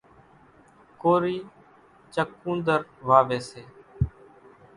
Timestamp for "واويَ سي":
3.07-3.63